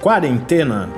[0.00, 0.88] Quarentena.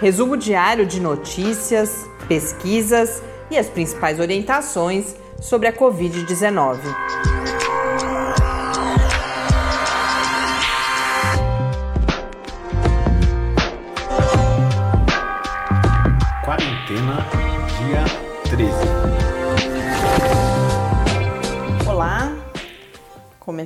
[0.00, 6.78] Resumo diário de notícias, pesquisas e as principais orientações sobre a Covid-19.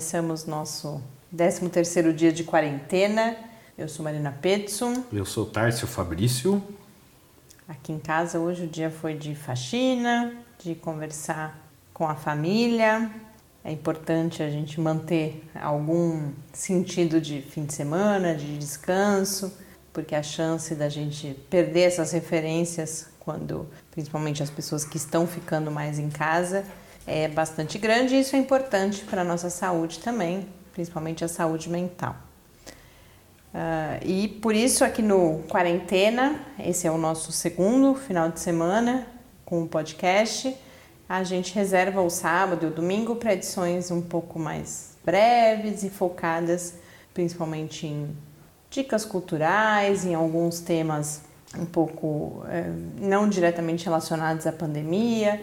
[0.00, 0.98] Começamos nosso
[1.36, 3.36] 13º dia de quarentena.
[3.76, 5.04] Eu sou Marina Petson.
[5.12, 6.64] Eu sou Tárcio Fabrício.
[7.68, 13.10] Aqui em casa hoje o dia foi de faxina, de conversar com a família.
[13.62, 19.52] É importante a gente manter algum sentido de fim de semana, de descanso,
[19.92, 25.70] porque a chance da gente perder essas referências quando, principalmente as pessoas que estão ficando
[25.70, 26.64] mais em casa,
[27.10, 31.68] é bastante grande e isso é importante para a nossa saúde também, principalmente a saúde
[31.68, 32.14] mental.
[33.52, 39.06] Uh, e por isso, aqui no Quarentena, esse é o nosso segundo final de semana
[39.44, 40.56] com o podcast.
[41.08, 45.90] A gente reserva o sábado e o domingo para edições um pouco mais breves e
[45.90, 46.74] focadas
[47.12, 48.16] principalmente em
[48.70, 51.22] dicas culturais, em alguns temas
[51.58, 55.40] um pouco eh, não diretamente relacionados à pandemia,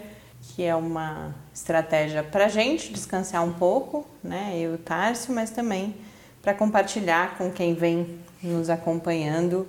[0.49, 4.53] que é uma estratégia para a gente descansar um pouco, né?
[4.55, 5.95] Eu e o Tárcio, mas também
[6.41, 9.67] para compartilhar com quem vem nos acompanhando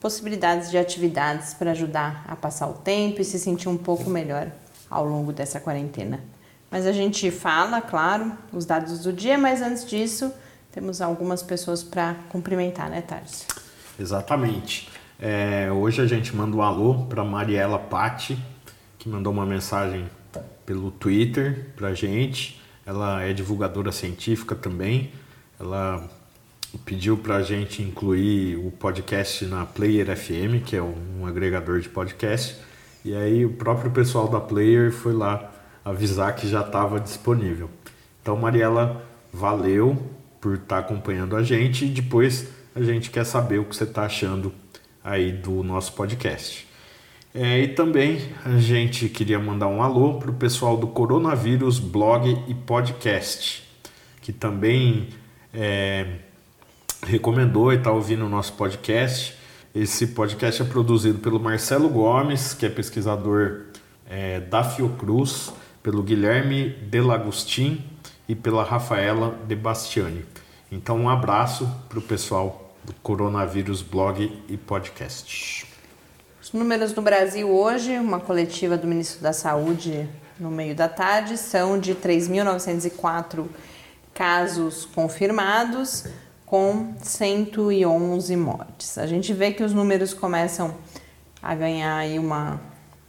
[0.00, 4.50] possibilidades de atividades para ajudar a passar o tempo e se sentir um pouco melhor
[4.90, 6.20] ao longo dessa quarentena.
[6.70, 10.32] Mas a gente fala, claro, os dados do dia, mas antes disso,
[10.72, 13.46] temos algumas pessoas para cumprimentar, né, Tarso?
[13.98, 14.88] Exatamente.
[15.20, 18.38] É, hoje a gente manda um alô para Mariela Patti,
[19.08, 20.06] mandou uma mensagem
[20.64, 22.60] pelo Twitter para gente.
[22.84, 25.10] Ela é divulgadora científica também.
[25.58, 26.08] Ela
[26.84, 31.88] pediu para a gente incluir o podcast na Player FM, que é um, agregador de
[31.88, 32.56] podcast.
[33.04, 35.50] E aí o próprio pessoal da Player foi lá
[35.84, 37.70] avisar que já estava disponível.
[38.20, 39.02] Então, Mariela,
[39.32, 39.96] valeu
[40.40, 43.84] por estar tá acompanhando a gente e depois a gente quer saber o que você
[43.84, 44.52] está achando
[45.02, 46.67] aí do nosso podcast.
[47.34, 52.42] É, e também a gente queria mandar um alô para o pessoal do Coronavírus Blog
[52.48, 53.62] e Podcast,
[54.22, 55.08] que também
[55.52, 56.06] é,
[57.06, 59.36] recomendou e está ouvindo o nosso podcast.
[59.74, 63.66] Esse podcast é produzido pelo Marcelo Gomes, que é pesquisador
[64.08, 65.52] é, da Fiocruz,
[65.82, 67.84] pelo Guilherme Delagostin
[68.26, 70.24] e pela Rafaela De Bastiani.
[70.72, 75.77] Então, um abraço para o pessoal do Coronavírus Blog e Podcast.
[76.48, 80.08] Os números no Brasil hoje, uma coletiva do Ministro da Saúde
[80.40, 83.44] no meio da tarde, são de 3.904
[84.14, 86.06] casos confirmados,
[86.46, 88.96] com 111 mortes.
[88.96, 90.74] A gente vê que os números começam
[91.42, 92.58] a ganhar aí uma,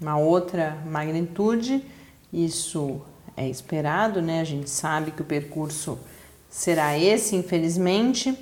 [0.02, 1.86] uma outra magnitude,
[2.34, 3.00] isso
[3.38, 4.42] é esperado, né?
[4.42, 5.98] A gente sabe que o percurso
[6.50, 8.38] será esse, infelizmente.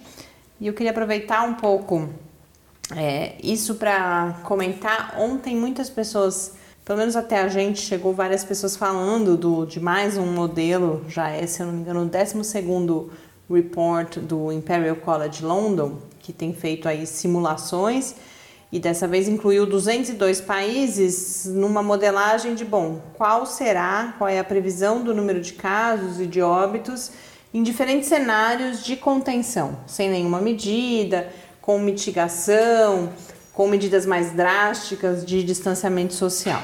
[0.59, 2.09] E eu queria aproveitar um pouco
[2.95, 5.15] é, isso para comentar.
[5.17, 6.53] Ontem muitas pessoas,
[6.85, 11.29] pelo menos até a gente, chegou várias pessoas falando do, de mais um modelo, já
[11.29, 13.11] é, se eu não me engano, o 12 segundo
[13.49, 18.15] report do Imperial College London, que tem feito aí simulações
[18.71, 24.43] e dessa vez incluiu 202 países numa modelagem de bom, qual será, qual é a
[24.43, 27.11] previsão do número de casos e de óbitos
[27.53, 31.31] em diferentes cenários de contenção, sem nenhuma medida,
[31.67, 33.09] com mitigação,
[33.51, 36.63] com medidas mais drásticas de distanciamento social.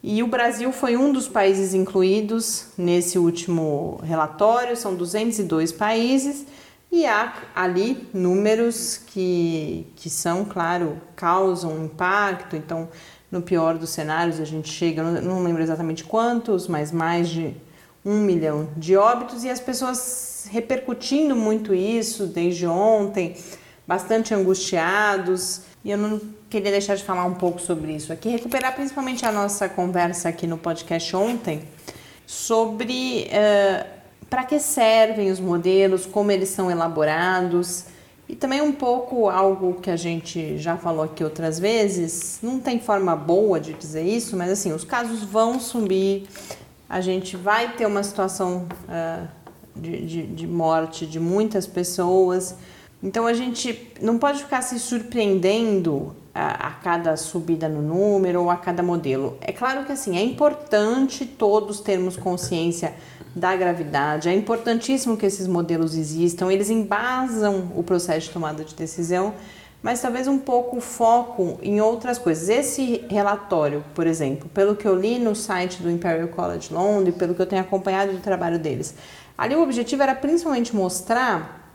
[0.00, 6.46] E o Brasil foi um dos países incluídos nesse último relatório, são 202 países,
[6.92, 12.54] e há ali números que, que são, claro, causam impacto.
[12.54, 12.88] Então,
[13.32, 17.56] no pior dos cenários, a gente chega, não, lembro exatamente quantos, mas mais de
[18.04, 23.34] um milhão de óbitos, e as pessoas repercutindo muito isso desde ontem,
[23.88, 25.62] bastante angustiados.
[25.82, 26.20] E eu não
[26.50, 30.46] queria deixar de falar um pouco sobre isso aqui, recuperar principalmente a nossa conversa aqui
[30.46, 31.62] no podcast ontem
[32.26, 33.86] sobre uh,
[34.28, 37.86] para que servem os modelos, como eles são elaborados
[38.28, 42.38] e também um pouco algo que a gente já falou aqui outras vezes.
[42.42, 46.28] Não tem forma boa de dizer isso, mas assim, os casos vão subir,
[46.86, 49.26] a gente vai ter uma situação uh,
[49.74, 52.54] de, de, de morte de muitas pessoas.
[53.02, 58.50] Então a gente não pode ficar se surpreendendo a, a, cada subida no número ou
[58.50, 59.36] a cada modelo.
[59.40, 62.94] É claro que assim é importante todos termos consciência
[63.34, 64.28] da gravidade.
[64.28, 69.34] É importantíssimo que esses modelos existam, eles embasam o processo de tomada de decisão,
[69.80, 72.48] mas talvez um pouco foco em outras coisas.
[72.48, 77.32] Esse relatório, por exemplo, pelo que eu li no site do Imperial College London, pelo
[77.34, 78.94] que eu tenho acompanhado do trabalho deles,
[79.36, 81.67] ali o objetivo era principalmente mostrar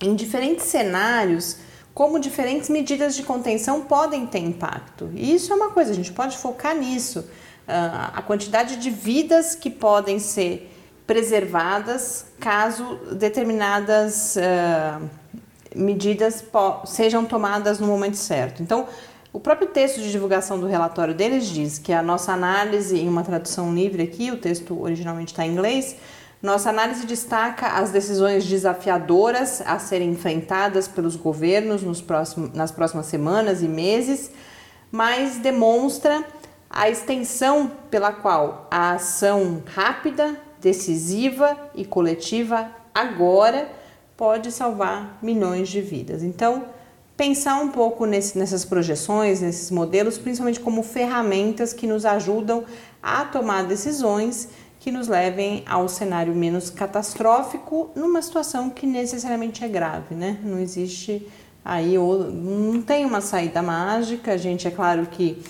[0.00, 1.56] em diferentes cenários
[1.94, 5.10] como diferentes medidas de contenção podem ter impacto.
[5.14, 7.20] E isso é uma coisa, a gente pode focar nisso.
[7.20, 10.72] Uh, a quantidade de vidas que podem ser
[11.06, 15.08] preservadas caso determinadas uh,
[15.74, 16.44] medidas
[16.86, 18.62] sejam tomadas no momento certo.
[18.62, 18.86] Então,
[19.32, 23.22] o próprio texto de divulgação do relatório deles diz que a nossa análise, em uma
[23.22, 25.96] tradução livre aqui, o texto originalmente está em inglês,
[26.40, 33.06] nossa análise destaca as decisões desafiadoras a serem enfrentadas pelos governos nos próximos, nas próximas
[33.06, 34.30] semanas e meses,
[34.90, 36.24] mas demonstra
[36.70, 43.68] a extensão pela qual a ação rápida, decisiva e coletiva agora
[44.16, 46.22] pode salvar milhões de vidas.
[46.22, 46.66] Então,
[47.16, 52.64] pensar um pouco nesse, nessas projeções, nesses modelos, principalmente como ferramentas que nos ajudam
[53.02, 54.48] a tomar decisões
[54.88, 60.38] que nos levem ao cenário menos catastrófico numa situação que necessariamente é grave, né?
[60.42, 61.28] Não existe
[61.62, 65.42] aí, não tem uma saída mágica, a gente é claro que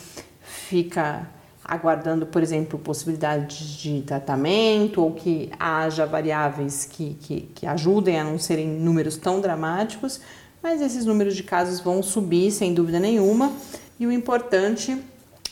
[0.43, 1.29] fica
[1.65, 8.25] aguardando, por exemplo, possibilidades de tratamento ou que haja variáveis que, que, que ajudem a
[8.25, 10.21] não serem números tão dramáticos,
[10.61, 13.53] mas esses números de casos vão subir sem dúvida nenhuma
[14.01, 15.01] e o importante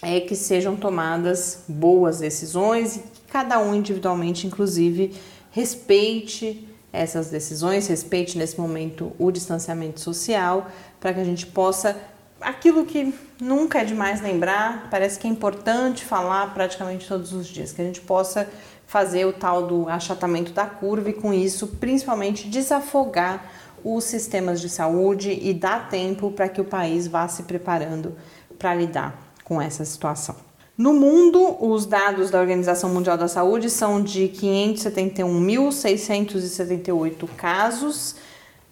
[0.03, 5.15] é que sejam tomadas boas decisões e cada um individualmente, inclusive,
[5.51, 11.95] respeite essas decisões, respeite nesse momento o distanciamento social, para que a gente possa.
[12.41, 17.73] Aquilo que nunca é demais lembrar, parece que é importante falar praticamente todos os dias,
[17.73, 18.49] que a gente possa
[18.87, 23.53] fazer o tal do achatamento da curva e, com isso, principalmente desafogar
[23.85, 28.17] os sistemas de saúde e dar tempo para que o país vá se preparando
[28.59, 30.46] para lidar com essa situação.
[30.77, 38.17] No mundo, os dados da Organização Mundial da Saúde são de 571.678 casos.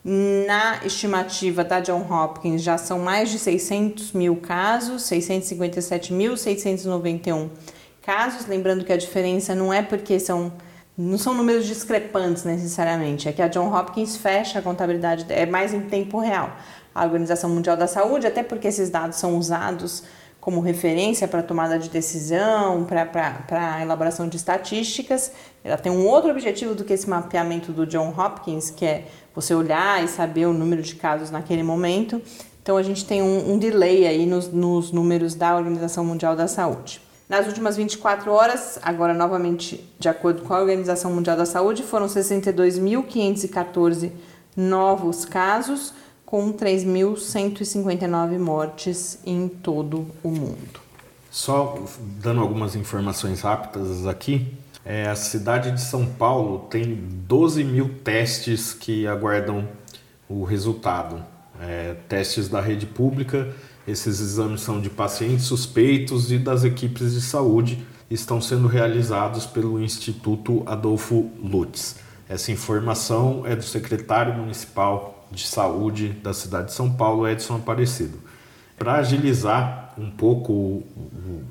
[0.05, 7.49] Na estimativa da John Hopkins, já são mais de 600 mil casos, 657.691
[8.03, 8.47] casos.
[8.47, 10.53] Lembrando que a diferença não é porque são
[10.97, 15.75] não são números discrepantes necessariamente, é que a John Hopkins fecha a contabilidade, é mais
[15.75, 16.57] em tempo real.
[16.95, 20.05] A Organização Mundial da Saúde, até porque esses dados são usados
[20.45, 25.33] como referência para tomada de decisão, para elaboração de estatísticas.
[25.65, 29.55] Ela tem um outro objetivo do que esse mapeamento do John Hopkins, que é você
[29.55, 32.21] olhar e saber o número de casos naquele momento.
[32.63, 36.47] Então a gente tem um, um delay aí nos, nos números da Organização Mundial da
[36.47, 37.01] Saúde.
[37.27, 42.05] Nas últimas 24 horas, agora novamente de acordo com a Organização Mundial da Saúde, foram
[42.05, 44.13] 62.514
[44.55, 45.95] novos casos,
[46.35, 50.81] com 3.159 mortes em todo o mundo.
[51.31, 51.81] Só
[52.21, 54.53] dando algumas informações rápidas aqui,
[54.85, 59.69] é, a cidade de São Paulo tem 12 mil testes que aguardam
[60.29, 61.25] o resultado.
[61.61, 63.55] É, testes da rede pública,
[63.87, 69.81] esses exames são de pacientes suspeitos e das equipes de saúde, estão sendo realizados pelo
[69.81, 71.95] Instituto Adolfo Lutz.
[72.29, 78.19] Essa informação é do secretário municipal de Saúde da cidade de São Paulo, Edson Aparecido.
[78.77, 80.83] Para agilizar um pouco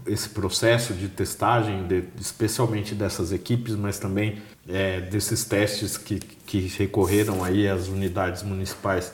[0.05, 6.67] esse processo de testagem, de, especialmente dessas equipes, mas também é, desses testes que, que
[6.77, 9.13] recorreram aí às unidades municipais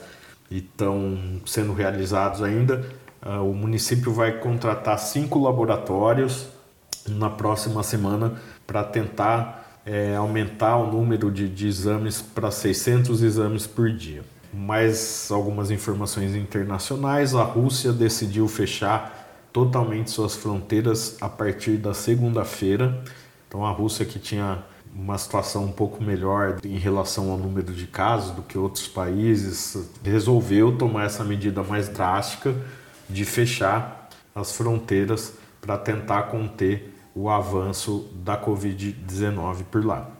[0.50, 2.84] e estão sendo realizados ainda,
[3.24, 6.48] uh, o município vai contratar cinco laboratórios
[7.08, 8.34] na próxima semana
[8.66, 15.28] para tentar é, aumentar o número de, de exames para 600 exames por dia mais
[15.30, 17.34] algumas informações internacionais.
[17.34, 23.02] A Rússia decidiu fechar totalmente suas fronteiras a partir da segunda-feira.
[23.48, 24.64] Então, a Rússia, que tinha
[24.94, 29.76] uma situação um pouco melhor em relação ao número de casos do que outros países,
[30.02, 32.54] resolveu tomar essa medida mais drástica
[33.08, 40.10] de fechar as fronteiras para tentar conter o avanço da Covid-19 por lá.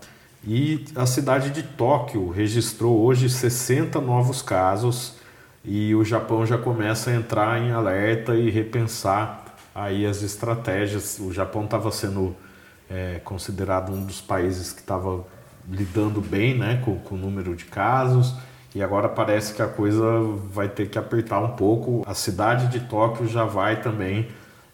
[0.43, 5.15] E a cidade de Tóquio registrou hoje 60 novos casos
[5.63, 9.45] e o Japão já começa a entrar em alerta e repensar
[9.75, 11.19] aí as estratégias.
[11.19, 12.35] O Japão estava sendo
[12.89, 15.25] é, considerado um dos países que estava
[15.69, 18.35] lidando bem né, com, com o número de casos
[18.75, 20.03] e agora parece que a coisa
[20.51, 22.03] vai ter que apertar um pouco.
[22.07, 24.29] A cidade de Tóquio já vai também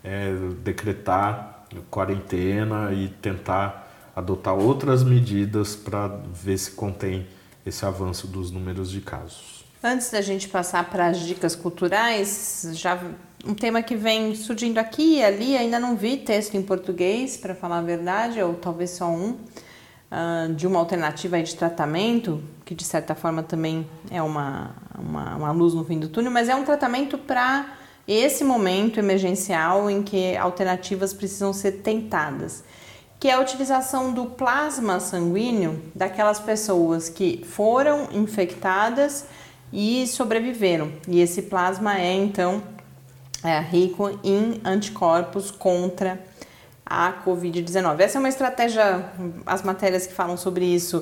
[0.05, 0.33] é,
[0.63, 1.57] decretar
[1.91, 3.86] quarentena e tentar
[4.17, 7.27] adotar outras medidas para ver se contém
[7.67, 9.63] esse avanço dos números de casos.
[9.85, 12.99] Antes da gente passar para as dicas culturais, já
[13.45, 17.55] um tema que vem surgindo aqui e ali, ainda não vi texto em português, para
[17.55, 19.33] falar a verdade, ou talvez só um,
[20.11, 25.53] uh, de uma alternativa de tratamento, que de certa forma também é uma, uma, uma
[25.53, 27.77] luz no fim do túnel, mas é um tratamento para
[28.09, 32.65] esse momento emergencial em que alternativas precisam ser tentadas,
[33.27, 39.25] que é a utilização do plasma sanguíneo daquelas pessoas que foram infectadas
[39.73, 40.93] e sobreviveram.
[41.09, 42.63] E esse plasma é então
[43.43, 46.21] é, rico em anticorpos contra
[46.89, 47.99] a Covid-19.
[47.99, 49.11] Essa é uma estratégia,
[49.45, 50.99] as matérias que falam sobre isso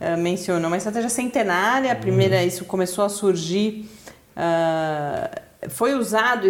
[0.00, 1.90] uh, mencionam, uma estratégia centenária.
[1.90, 2.46] A primeira, uhum.
[2.46, 3.90] isso começou a surgir,
[4.36, 6.46] uh, foi usado,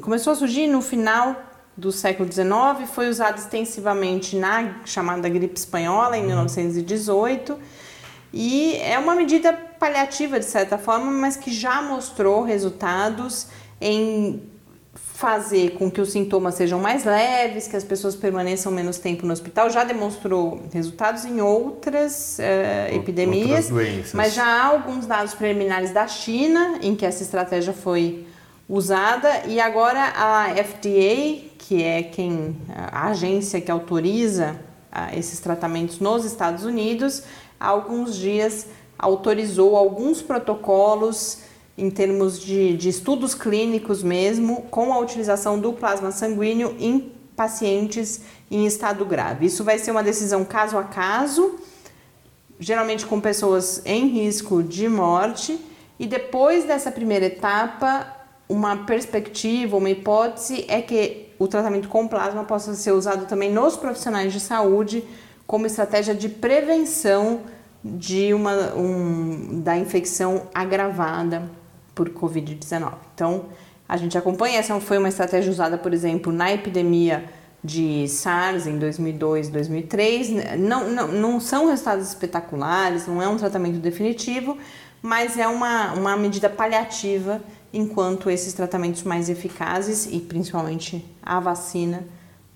[0.00, 1.36] começou a surgir no final
[1.76, 6.28] do século XIX, foi usado extensivamente na chamada gripe espanhola em uhum.
[6.28, 7.58] 1918
[8.32, 13.46] e é uma medida paliativa de certa forma, mas que já mostrou resultados
[13.80, 14.42] em
[14.94, 19.32] fazer com que os sintomas sejam mais leves, que as pessoas permaneçam menos tempo no
[19.32, 19.70] hospital.
[19.70, 26.06] Já demonstrou resultados em outras uh, epidemias, outras mas já há alguns dados preliminares da
[26.08, 28.26] China em que essa estratégia foi
[28.68, 34.56] usada e agora a FDA, que é quem a agência que autoriza
[34.92, 37.22] uh, esses tratamentos nos Estados Unidos,
[37.58, 38.66] há alguns dias
[38.98, 41.38] autorizou alguns protocolos
[41.76, 48.20] em termos de, de estudos clínicos mesmo, com a utilização do plasma sanguíneo em pacientes
[48.50, 49.46] em estado grave.
[49.46, 51.58] Isso vai ser uma decisão caso a caso,
[52.60, 55.58] geralmente com pessoas em risco de morte,
[55.98, 62.44] e depois dessa primeira etapa, uma perspectiva, uma hipótese é que o tratamento com plasma
[62.44, 65.04] possa ser usado também nos profissionais de saúde
[65.46, 67.40] como estratégia de prevenção
[67.82, 71.50] de uma, um, da infecção agravada
[71.94, 72.94] por Covid-19.
[73.14, 73.46] Então,
[73.88, 77.24] a gente acompanha, essa foi uma estratégia usada, por exemplo, na epidemia
[77.62, 80.58] de SARS em 2002, 2003.
[80.58, 84.56] Não, não, não são resultados espetaculares, não é um tratamento definitivo,
[85.02, 87.42] mas é uma, uma medida paliativa
[87.74, 92.04] enquanto esses tratamentos mais eficazes e principalmente a vacina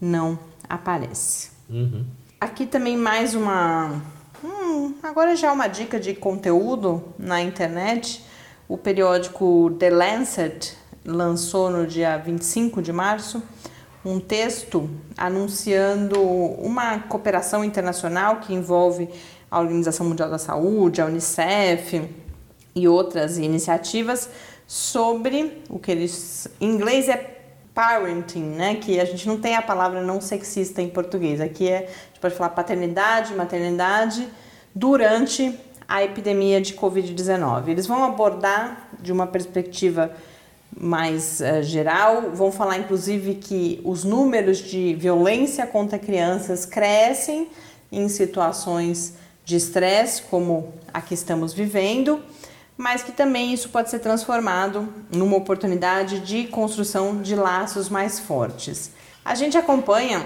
[0.00, 1.50] não aparece.
[1.68, 2.06] Uhum.
[2.40, 4.00] Aqui também mais uma.
[4.44, 8.24] Hum, agora já uma dica de conteúdo na internet.
[8.68, 13.42] O periódico The Lancet lançou no dia 25 de março
[14.04, 19.08] um texto anunciando uma cooperação internacional que envolve
[19.50, 22.08] a Organização Mundial da Saúde, a Unicef
[22.74, 24.30] e outras iniciativas
[24.68, 27.38] sobre o que eles em inglês é
[27.74, 28.74] parenting, né?
[28.74, 31.40] Que a gente não tem a palavra não sexista em português.
[31.40, 34.28] Aqui é, a gente pode falar paternidade, maternidade
[34.74, 35.58] durante
[35.88, 37.68] a epidemia de Covid-19.
[37.68, 40.12] Eles vão abordar de uma perspectiva
[40.76, 47.48] mais uh, geral, vão falar inclusive que os números de violência contra crianças crescem
[47.90, 49.14] em situações
[49.46, 52.20] de estresse, como a que estamos vivendo,
[52.78, 58.92] mas que também isso pode ser transformado numa oportunidade de construção de laços mais fortes.
[59.24, 60.24] A gente acompanha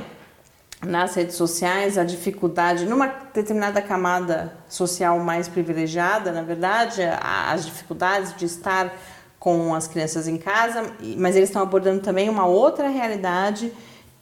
[0.87, 8.37] nas redes sociais a dificuldade, numa determinada camada social mais privilegiada, na verdade, as dificuldades
[8.37, 8.93] de estar
[9.39, 13.73] com as crianças em casa, mas eles estão abordando também uma outra realidade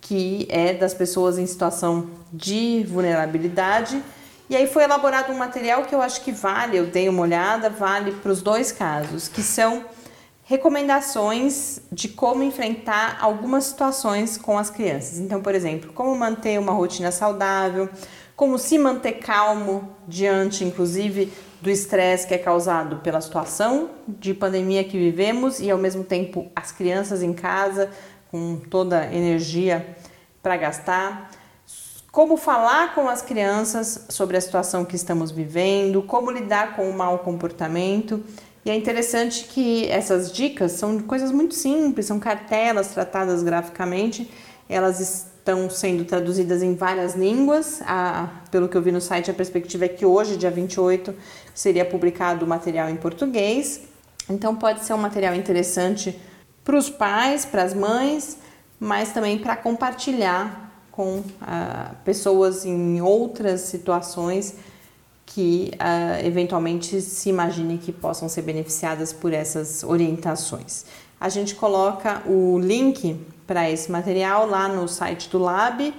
[0.00, 4.02] que é das pessoas em situação de vulnerabilidade.
[4.50, 7.70] E aí foi elaborado um material que eu acho que vale, eu dei uma olhada,
[7.70, 9.84] vale para os dois casos, que são
[10.42, 15.20] recomendações de como enfrentar algumas situações com as crianças.
[15.20, 17.88] Então, por exemplo, como manter uma rotina saudável,
[18.34, 24.82] como se manter calmo diante, inclusive, do estresse que é causado pela situação de pandemia
[24.82, 27.88] que vivemos e, ao mesmo tempo, as crianças em casa
[28.32, 29.96] com toda a energia
[30.42, 31.30] para gastar.
[32.12, 36.92] Como falar com as crianças sobre a situação que estamos vivendo, como lidar com o
[36.92, 38.24] mau comportamento
[38.64, 44.28] e é interessante que essas dicas são coisas muito simples, são cartelas tratadas graficamente,
[44.68, 47.80] elas estão sendo traduzidas em várias línguas.
[47.86, 51.14] A, pelo que eu vi no site, a perspectiva é que hoje, dia 28,
[51.54, 53.82] seria publicado o material em português.
[54.28, 56.20] Então, pode ser um material interessante
[56.62, 58.36] para os pais, para as mães,
[58.78, 60.69] mas também para compartilhar
[61.00, 64.54] com ah, pessoas em outras situações
[65.24, 70.84] que uh, eventualmente se imagine que possam ser beneficiadas por essas orientações.
[71.18, 75.94] A gente coloca o link para esse material lá no site do Lab,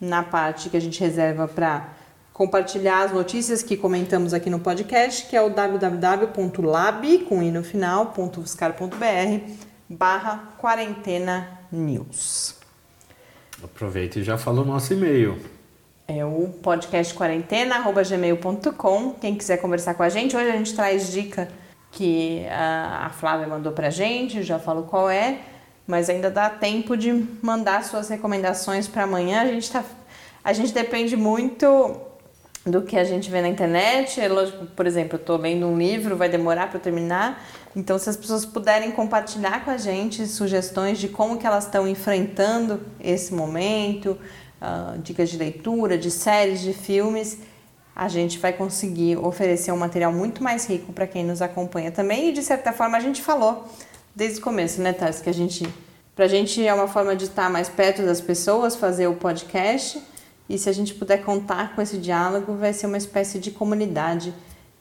[0.00, 1.88] na parte que a gente reserva para
[2.32, 7.64] compartilhar as notícias que comentamos aqui no podcast, que é o www.lab, com i no
[7.64, 8.14] final,
[9.88, 12.63] barra quarentena news.
[13.62, 15.38] Aproveita e já fala o nosso e-mail.
[16.06, 19.12] É o podcast quarentena@gmail.com.
[19.20, 21.48] Quem quiser conversar com a gente, hoje a gente traz dica
[21.90, 25.38] que a Flávia mandou pra gente, já falo qual é,
[25.86, 29.42] mas ainda dá tempo de mandar suas recomendações para amanhã.
[29.42, 29.84] A gente tá
[30.42, 31.66] a gente depende muito
[32.66, 34.20] do que a gente vê na internet.
[34.20, 37.44] É lógico, por exemplo, eu estou lendo um livro, vai demorar para terminar.
[37.76, 41.86] Então, se as pessoas puderem compartilhar com a gente sugestões de como que elas estão
[41.88, 44.18] enfrentando esse momento,
[44.62, 47.38] uh, dicas de leitura, de séries, de filmes,
[47.94, 52.30] a gente vai conseguir oferecer um material muito mais rico para quem nos acompanha também.
[52.30, 53.68] E de certa forma a gente falou
[54.14, 55.68] desde o começo, né, Tars, que a gente,
[56.14, 60.00] pra gente é uma forma de estar mais perto das pessoas, fazer o podcast.
[60.48, 64.34] E se a gente puder contar com esse diálogo, vai ser uma espécie de comunidade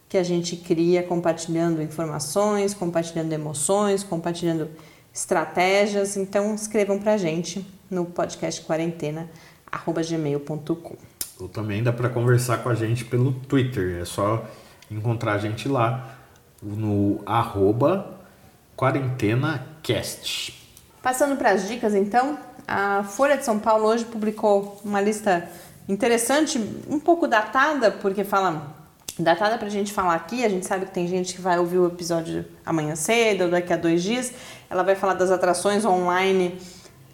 [0.10, 4.70] que a gente cria compartilhando informações, compartilhando emoções, compartilhando
[5.14, 6.18] estratégias.
[6.18, 9.30] Então escrevam pra gente no podcast quarentena
[9.86, 10.96] gmail.com.
[11.40, 14.00] Ou também dá para conversar com a gente pelo Twitter.
[14.02, 14.46] É só
[14.92, 16.18] encontrar a gente lá
[16.62, 18.20] no arroba
[18.78, 20.62] quarentenacast.
[21.02, 25.50] Passando para as dicas, então, a Folha de São Paulo hoje publicou uma lista
[25.88, 28.74] interessante, um pouco datada, porque fala
[29.20, 30.44] datada para a gente falar aqui.
[30.44, 33.74] A gente sabe que tem gente que vai ouvir o episódio amanhã cedo ou daqui
[33.74, 34.34] a dois dias.
[34.70, 36.58] Ela vai falar das atrações online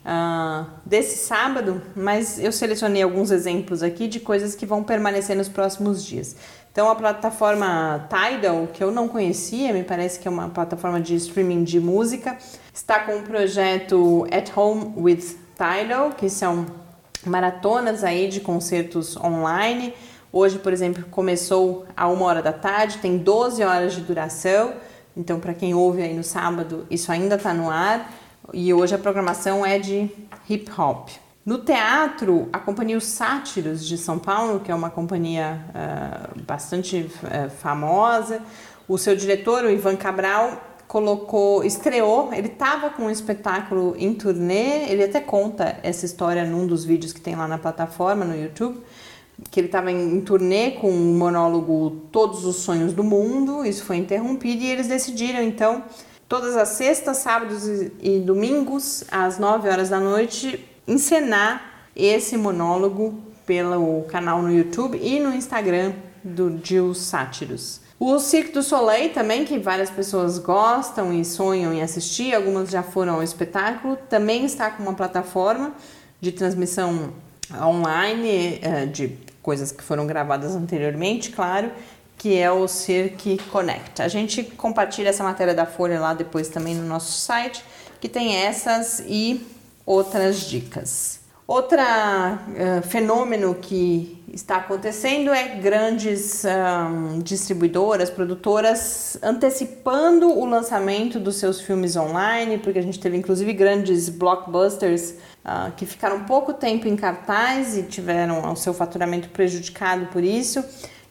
[0.05, 5.49] uh, desse sábado, mas eu selecionei alguns exemplos aqui de coisas que vão permanecer nos
[5.49, 6.35] próximos dias.
[6.71, 11.15] Então, a plataforma Tidal, que eu não conhecia, me parece que é uma plataforma de
[11.15, 12.37] streaming de música,
[12.79, 16.65] está com o projeto At Home with Tidal, que são
[17.25, 19.93] maratonas aí de concertos online.
[20.31, 24.73] Hoje, por exemplo, começou a uma hora da tarde, tem 12 horas de duração.
[25.15, 28.11] Então, para quem ouve aí no sábado, isso ainda está no ar.
[28.53, 30.09] E hoje a programação é de
[30.49, 31.09] hip hop.
[31.45, 37.11] No teatro, a companhia Os Sátiros de São Paulo, que é uma companhia uh, bastante
[37.23, 38.41] uh, famosa,
[38.87, 44.89] o seu diretor, o Ivan Cabral, colocou, estreou, ele estava com um espetáculo em turnê,
[44.89, 48.79] ele até conta essa história num dos vídeos que tem lá na plataforma, no YouTube,
[49.51, 53.83] que ele estava em, em turnê com um monólogo Todos os Sonhos do Mundo, isso
[53.83, 55.83] foi interrompido e eles decidiram então
[56.27, 57.67] todas as sextas, sábados
[58.01, 63.13] e domingos, às 9 horas da noite, encenar esse monólogo
[63.45, 67.88] pelo canal no YouTube e no Instagram do Gil Sátiros.
[67.99, 72.81] O Cirque du Soleil também, que várias pessoas gostam e sonham em assistir, algumas já
[72.81, 75.73] foram ao espetáculo, também está com uma plataforma
[76.21, 77.11] de transmissão
[77.61, 81.73] online eh, de coisas que foram gravadas anteriormente, claro,
[82.17, 84.01] que é o Cirque Connect.
[84.01, 87.61] A gente compartilha essa matéria da Folha lá depois também no nosso site,
[87.99, 89.45] que tem essas e
[89.85, 91.18] outras dicas.
[91.49, 101.37] Outro uh, fenômeno que está acontecendo é grandes um, distribuidoras, produtoras antecipando o lançamento dos
[101.37, 106.87] seus filmes online, porque a gente teve inclusive grandes blockbusters uh, que ficaram pouco tempo
[106.87, 110.63] em cartaz e tiveram o seu faturamento prejudicado por isso.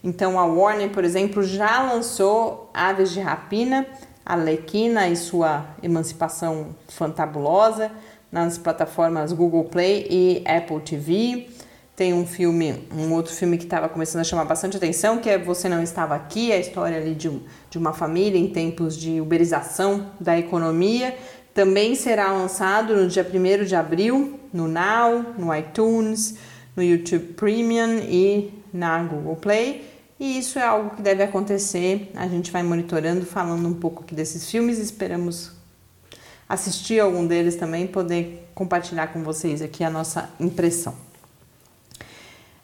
[0.05, 3.85] Então a Warner, por exemplo, já lançou Aves de Rapina,
[4.25, 7.91] Alequina e sua emancipação fantabulosa
[8.31, 11.49] nas plataformas Google Play e Apple TV.
[11.97, 15.37] Tem um filme, um outro filme que estava começando a chamar bastante atenção, que é
[15.37, 19.21] Você Não Estava Aqui, a história ali de, um, de uma família em tempos de
[19.21, 21.17] uberização da economia.
[21.53, 26.37] Também será lançado no dia 1 de abril no Now, no iTunes,
[26.77, 29.85] no YouTube Premium e na Google Play.
[30.21, 32.13] E isso é algo que deve acontecer.
[32.15, 34.79] A gente vai monitorando, falando um pouco aqui desses filmes.
[34.79, 35.58] Esperamos
[36.49, 40.95] assistir algum deles também, poder compartilhar com vocês aqui a nossa impressão.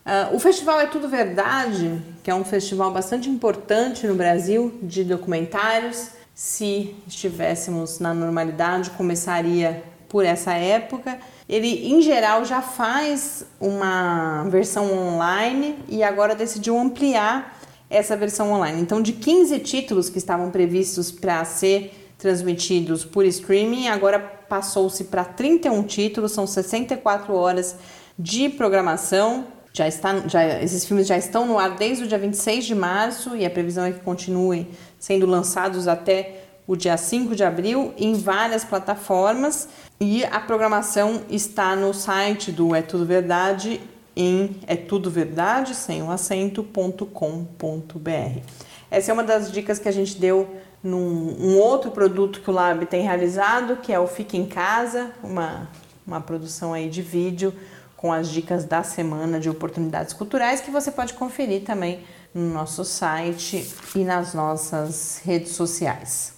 [0.05, 5.03] Uh, o festival É Tudo Verdade, que é um festival bastante importante no Brasil de
[5.03, 6.09] documentários.
[6.35, 11.18] Se estivéssemos na normalidade, começaria por essa época.
[11.49, 18.81] Ele, em geral, já faz uma versão online e agora decidiu ampliar essa versão online.
[18.81, 25.26] Então, de 15 títulos que estavam previstos para ser transmitidos por streaming, agora passou-se para
[25.26, 27.76] 31 títulos, são 64 horas
[28.18, 29.46] de programação.
[29.74, 33.37] Já está, já, esses filmes já estão no ar desde o dia 26 de março
[33.37, 38.14] e a previsão é que continuem sendo lançados até o dia 5 de abril em
[38.14, 39.68] várias plataformas
[40.00, 43.82] e a programação está no site do É Tudo Verdade
[44.16, 47.04] em é tudo verdade sem um acento.com.br.
[48.90, 52.53] Essa é uma das dicas que a gente deu num um outro produto que o
[52.53, 55.66] Lab tem realizado, que é o Fique em Casa, uma,
[56.07, 57.55] uma produção aí de vídeo
[57.97, 62.85] com as dicas da semana de oportunidades culturais que você pode conferir também no nosso
[62.85, 63.66] site
[63.97, 66.35] e nas nossas redes sociais.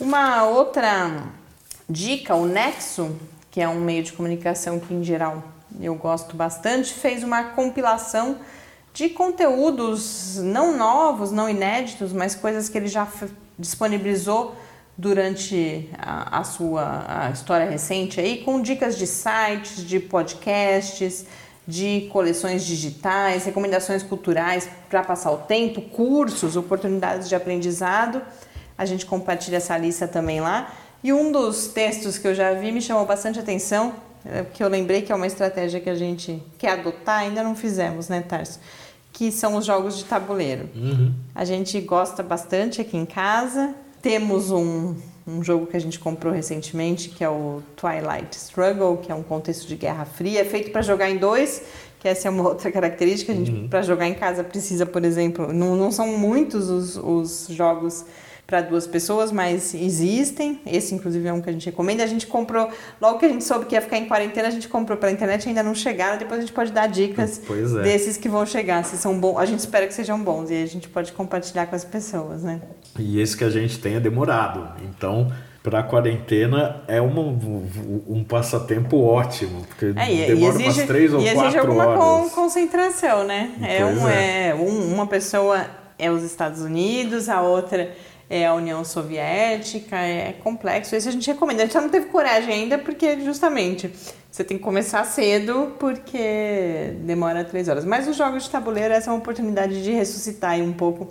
[0.00, 1.24] Uma outra
[1.88, 3.14] dica, o Nexo,
[3.50, 5.42] que é um meio de comunicação que em geral
[5.78, 8.38] eu gosto bastante, fez uma compilação
[8.94, 13.04] de conteúdos não novos, não inéditos, mas coisas que ele já
[13.58, 14.54] disponibilizou
[14.96, 21.26] durante a, a, sua a história recente aí, com dicas de sites, de podcasts,
[21.66, 28.22] de coleções digitais, recomendações culturais para passar o tempo, cursos, oportunidades de aprendizado.
[28.78, 30.72] A gente compartilha essa lista também lá.
[31.02, 34.68] E um dos textos que eu já vi me chamou bastante atenção, é, que eu
[34.68, 38.58] lembrei que é uma estratégia que a gente quer adotar, ainda não fizemos, né, Tarso?
[39.16, 40.68] Que são os jogos de tabuleiro.
[40.76, 41.10] Uhum.
[41.34, 44.94] A gente gosta bastante aqui em casa, temos um,
[45.26, 49.22] um jogo que a gente comprou recentemente, que é o Twilight Struggle, que é um
[49.22, 51.62] contexto de Guerra Fria, é feito para jogar em dois,
[51.98, 53.32] que essa é uma outra característica.
[53.32, 53.68] A gente, uhum.
[53.68, 58.04] para jogar em casa, precisa, por exemplo, não, não são muitos os, os jogos
[58.46, 60.60] para duas pessoas, mas existem.
[60.64, 62.04] Esse, inclusive, é um que a gente recomenda.
[62.04, 64.68] A gente comprou, logo que a gente soube que ia ficar em quarentena, a gente
[64.68, 66.16] comprou pela internet, ainda não chegaram.
[66.16, 67.82] Depois a gente pode dar dicas é.
[67.82, 69.38] desses que vão chegar, se são bons.
[69.38, 72.60] A gente espera que sejam bons e a gente pode compartilhar com as pessoas, né?
[72.98, 74.68] E esse que a gente tem é demorado.
[74.84, 81.12] Então, para a quarentena é uma, um passatempo ótimo, porque é, demora exige, umas três
[81.12, 82.32] ou e quatro alguma horas.
[82.32, 83.50] concentração, né?
[83.60, 84.48] é, um, é.
[84.50, 85.66] é um, uma pessoa
[85.98, 87.90] é os Estados Unidos, a outra
[88.28, 90.94] é a União Soviética, é complexo.
[90.94, 91.62] Esse a gente recomenda.
[91.62, 93.90] A gente não teve coragem ainda, porque justamente
[94.30, 97.84] você tem que começar cedo, porque demora três horas.
[97.84, 101.10] Mas os jogos de tabuleiro, essa é uma oportunidade de ressuscitar um pouco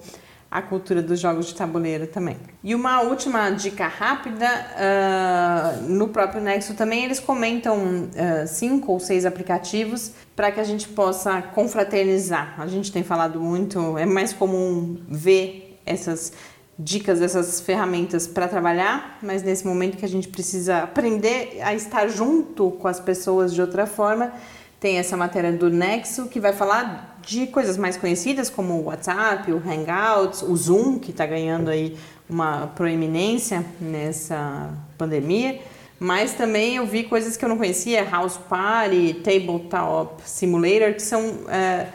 [0.55, 2.37] a cultura dos jogos de tabuleiro também.
[2.63, 8.99] E uma última dica rápida, uh, no próprio Nexo também eles comentam uh, cinco ou
[8.99, 12.55] seis aplicativos para que a gente possa confraternizar.
[12.57, 16.31] A gente tem falado muito, é mais comum ver essas
[16.77, 22.07] dicas dessas ferramentas para trabalhar, mas nesse momento que a gente precisa aprender a estar
[22.07, 24.33] junto com as pessoas de outra forma,
[24.79, 29.51] tem essa matéria do Nexo que vai falar de coisas mais conhecidas como o WhatsApp,
[29.51, 31.97] o Hangouts, o Zoom que está ganhando aí
[32.29, 35.59] uma proeminência nessa pandemia.
[35.97, 41.21] Mas também eu vi coisas que eu não conhecia, House Party, Tabletop Simulator, que são
[41.47, 41.87] é,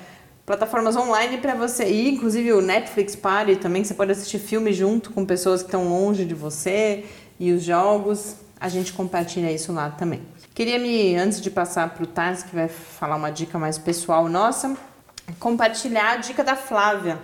[0.51, 5.13] plataformas online para você ir, inclusive o Netflix Party também, você pode assistir filme junto
[5.13, 7.05] com pessoas que estão longe de você
[7.39, 10.21] e os jogos, a gente compartilha isso lá também.
[10.53, 14.29] Queria me, antes de passar para o Tars, que vai falar uma dica mais pessoal
[14.29, 14.77] nossa,
[15.39, 17.21] compartilhar a dica da Flávia.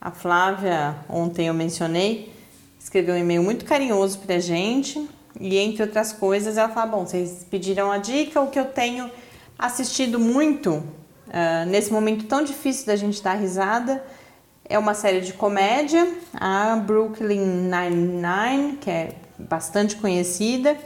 [0.00, 2.32] A Flávia, ontem eu mencionei,
[2.80, 5.06] escreveu um e-mail muito carinhoso para a gente
[5.38, 9.10] e, entre outras coisas, ela fala: Bom, vocês pediram a dica, o que eu tenho
[9.58, 10.82] assistido muito
[11.32, 14.04] Uh, nesse momento tão difícil da gente dar risada,
[14.68, 20.76] é uma série de comédia, a Brooklyn Nine-Nine, que é bastante conhecida,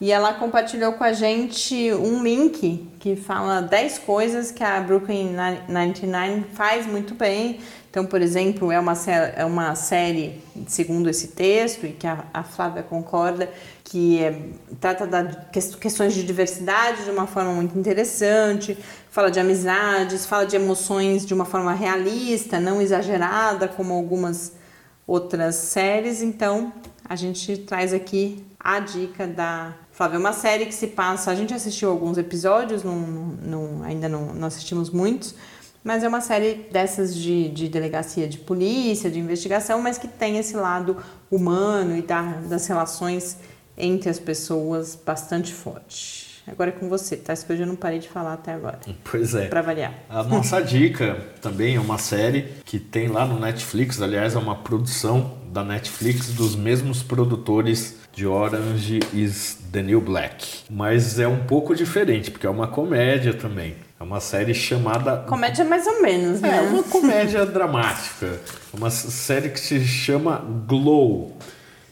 [0.00, 5.34] e ela compartilhou com a gente um link que fala 10 coisas que a Brooklyn
[5.68, 7.60] Nine-Nine faz muito bem.
[7.90, 8.94] Então, por exemplo, é uma,
[9.36, 13.48] é uma série, segundo esse texto, e que a, a Flávia concorda,
[13.84, 14.36] que é,
[14.80, 18.76] trata de questões de diversidade de uma forma muito interessante,
[19.14, 24.54] fala de amizades, fala de emoções de uma forma realista, não exagerada, como algumas
[25.06, 26.20] outras séries.
[26.20, 26.72] Então,
[27.08, 30.16] a gente traz aqui a dica da Flávia.
[30.16, 31.30] É uma série que se passa.
[31.30, 35.36] A gente assistiu alguns episódios, não, não, ainda não, não assistimos muitos,
[35.84, 40.38] mas é uma série dessas de, de delegacia de polícia, de investigação, mas que tem
[40.38, 40.96] esse lado
[41.30, 43.36] humano e da, das relações
[43.78, 46.23] entre as pessoas bastante forte.
[46.46, 47.32] Agora é com você, tá?
[47.32, 48.78] Isso que eu já não parei de falar até agora.
[49.02, 49.46] Pois é.
[49.46, 49.94] Pra variar.
[50.08, 54.56] A nossa dica também é uma série que tem lá no Netflix, aliás, é uma
[54.56, 60.64] produção da Netflix dos mesmos produtores de Orange is the New Black.
[60.70, 63.76] Mas é um pouco diferente, porque é uma comédia também.
[63.98, 65.18] É uma série chamada.
[65.28, 66.58] Comédia mais ou menos, né?
[66.58, 68.38] É, uma comédia dramática.
[68.72, 71.36] Uma série que se chama Glow.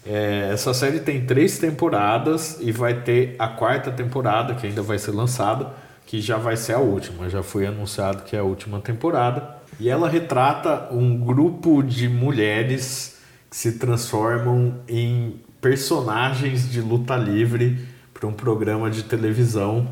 [0.05, 4.99] É, essa série tem três temporadas e vai ter a quarta temporada que ainda vai
[4.99, 5.73] ser lançada,
[6.07, 7.29] que já vai ser a última.
[7.31, 9.57] Já foi anunciado que é a última temporada.
[9.79, 17.87] E ela retrata um grupo de mulheres que se transformam em personagens de luta livre
[18.13, 19.89] para um programa de televisão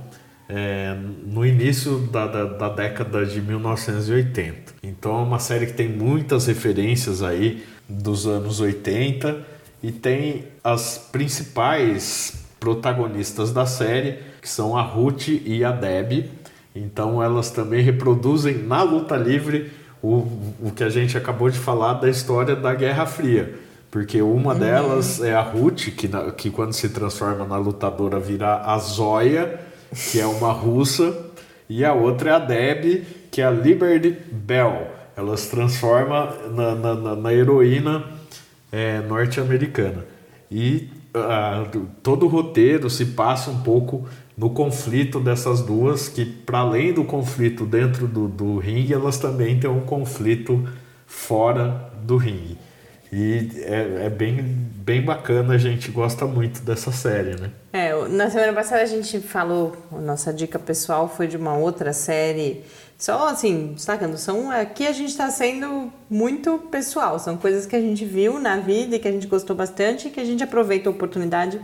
[0.48, 4.74] é, no início da, da, da, década de 1980.
[4.82, 9.49] Então é uma série que tem muitas referências aí dos anos 80
[9.82, 16.30] e tem as principais protagonistas da série, que são a Ruth e a Deb.
[16.74, 20.26] Então elas também reproduzem na luta livre o,
[20.60, 23.54] o que a gente acabou de falar da história da Guerra Fria.
[23.90, 24.58] Porque uma uhum.
[24.58, 29.68] delas é a Ruth, que, na, que quando se transforma na lutadora vira a Zoya
[29.94, 31.16] que é uma russa,
[31.68, 34.88] e a outra é a Deb, que é a Liberty Bell.
[35.16, 38.04] Ela se transforma na, na, na heroína
[38.70, 40.04] é, norte-americana.
[40.50, 40.88] E
[42.02, 47.04] todo o roteiro se passa um pouco no conflito dessas duas, que para além do
[47.04, 50.66] conflito dentro do, do ringue, elas também têm um conflito
[51.06, 52.56] fora do ringue.
[53.12, 57.50] E é, é, bem, bem bacana, a gente gosta muito dessa série, né?
[57.72, 62.64] É, na semana passada a gente falou, nossa dica pessoal foi de uma outra série.
[62.98, 67.80] Só assim, destacando, são, aqui a gente está sendo muito pessoal, são coisas que a
[67.80, 70.88] gente viu na vida e que a gente gostou bastante e que a gente aproveita
[70.88, 71.58] a oportunidade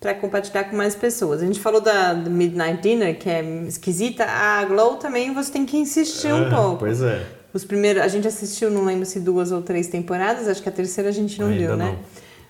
[0.00, 1.42] para compartilhar com mais pessoas.
[1.42, 5.76] A gente falou da Midnight Dinner, que é esquisita, a Glow também você tem que
[5.76, 6.78] insistir um é, pouco.
[6.78, 7.26] Pois é.
[7.52, 10.72] Os primeiros, a gente assistiu, não lembro se duas ou três temporadas, acho que a
[10.72, 11.98] terceira a gente não Ainda viu, né?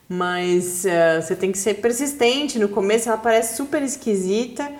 [0.09, 2.59] Mas uh, você tem que ser persistente.
[2.59, 4.71] No começo ela parece super esquisita,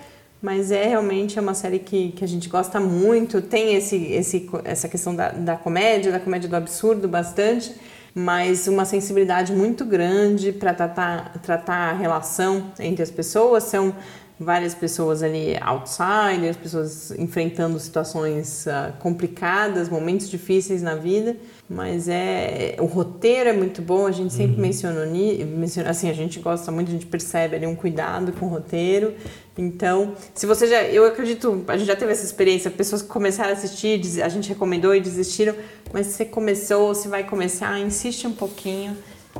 [0.41, 3.41] mas é realmente é uma série que, que a gente gosta muito.
[3.41, 7.75] Tem esse, esse, essa questão da, da comédia, da comédia do absurdo bastante,
[8.15, 13.65] mas uma sensibilidade muito grande para tratar, tratar a relação entre as pessoas.
[13.65, 13.93] São
[14.39, 21.35] várias pessoas ali outsiders, pessoas enfrentando situações uh, complicadas, momentos difíceis na vida,
[21.69, 24.61] mas é o roteiro é muito bom, a gente sempre uhum.
[24.61, 28.49] mencionou, menciona, assim, a gente gosta muito, a gente percebe ali um cuidado com o
[28.49, 29.13] roteiro.
[29.57, 33.51] Então, se você já, eu acredito, a gente já teve essa experiência, pessoas que começaram
[33.51, 35.53] a assistir, a gente recomendou e desistiram,
[35.93, 38.97] mas se você começou, se vai começar, insiste um pouquinho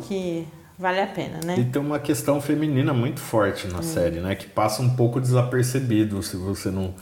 [0.08, 0.46] que
[0.80, 1.60] Vale a pena, né?
[1.60, 3.84] E tem uma questão feminina muito forte na hum.
[3.84, 4.34] série, né?
[4.34, 6.96] Que passa um pouco desapercebido se você não,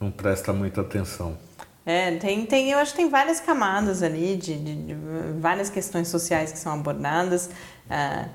[0.00, 1.38] não presta muita atenção.
[1.86, 4.94] É, tem, tem, eu acho que tem várias camadas ali, de, de, de
[5.38, 7.46] várias questões sociais que são abordadas.
[7.86, 8.28] Uh,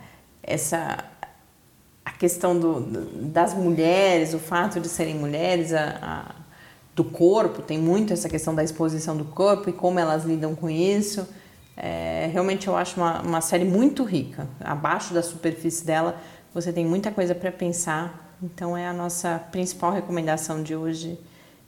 [0.43, 1.03] essa,
[2.05, 2.81] a questão do,
[3.31, 6.35] das mulheres, o fato de serem mulheres, a, a,
[6.95, 10.69] do corpo, tem muito essa questão da exposição do corpo e como elas lidam com
[10.69, 11.27] isso.
[11.75, 14.47] É, realmente eu acho uma, uma série muito rica.
[14.59, 16.21] Abaixo da superfície dela,
[16.53, 18.35] você tem muita coisa para pensar.
[18.43, 21.17] Então é a nossa principal recomendação de hoje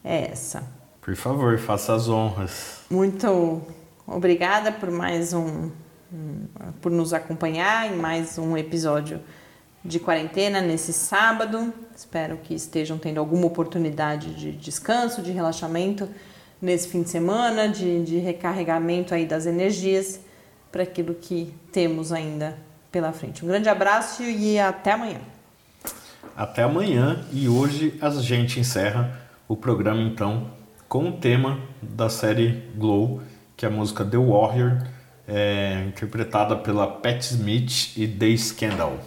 [0.04, 0.81] é essa.
[1.02, 2.82] Por favor, faça as honras.
[2.88, 3.60] Muito
[4.06, 5.72] obrigada por mais um,
[6.80, 9.20] por nos acompanhar em mais um episódio
[9.84, 11.74] de quarentena nesse sábado.
[11.96, 16.08] Espero que estejam tendo alguma oportunidade de descanso, de relaxamento
[16.62, 20.20] nesse fim de semana, de, de recarregamento aí das energias
[20.72, 22.56] para aquilo que temos ainda
[22.92, 23.44] pela frente.
[23.44, 25.22] Um grande abraço e até amanhã.
[26.38, 30.61] Até amanhã e hoje a gente encerra o programa então
[30.92, 33.22] com o tema da série Glow,
[33.56, 34.86] que é a música The Warrior,
[35.26, 39.00] é, interpretada pela Pat Smith e The Scandal.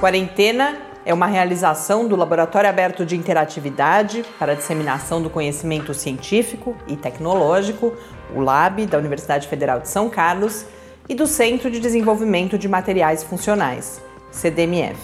[0.00, 6.94] Quarentena é uma realização do Laboratório Aberto de Interatividade para Disseminação do Conhecimento Científico e
[6.96, 7.92] Tecnológico,
[8.32, 10.64] o LAB, da Universidade Federal de São Carlos,
[11.08, 14.96] e do Centro de Desenvolvimento de Materiais Funcionais, CDMF.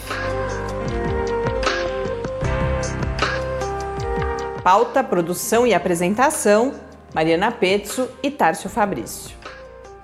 [4.62, 6.72] Pauta, produção e apresentação,
[7.12, 9.36] Mariana Pezzo e Tárcio Fabrício.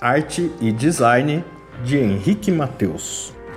[0.00, 1.44] Arte e design
[1.84, 3.38] de Henrique Mateus.